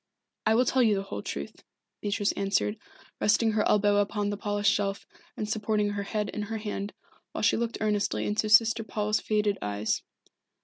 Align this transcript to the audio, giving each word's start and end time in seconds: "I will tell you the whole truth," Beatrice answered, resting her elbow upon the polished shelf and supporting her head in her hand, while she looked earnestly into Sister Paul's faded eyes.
"I 0.47 0.55
will 0.55 0.65
tell 0.65 0.81
you 0.81 0.95
the 0.95 1.03
whole 1.03 1.21
truth," 1.21 1.63
Beatrice 2.01 2.31
answered, 2.31 2.77
resting 3.19 3.51
her 3.51 3.61
elbow 3.67 3.97
upon 3.97 4.31
the 4.31 4.35
polished 4.35 4.73
shelf 4.73 5.05
and 5.37 5.47
supporting 5.47 5.89
her 5.91 6.01
head 6.01 6.29
in 6.29 6.41
her 6.41 6.57
hand, 6.57 6.93
while 7.33 7.43
she 7.43 7.55
looked 7.55 7.77
earnestly 7.79 8.25
into 8.25 8.49
Sister 8.49 8.83
Paul's 8.83 9.19
faded 9.19 9.59
eyes. 9.61 10.01